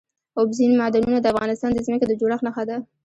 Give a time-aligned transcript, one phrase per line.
[0.39, 2.77] اوبزین معدنونه د افغانستان د ځمکې د جوړښت نښه ده.